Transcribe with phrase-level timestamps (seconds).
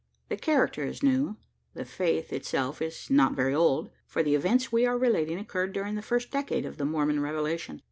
[0.29, 1.37] The character is new
[1.75, 5.93] the faith itself is not very old for the events we are relating occurred during
[5.93, 7.79] the first decade of the Mormon revelation.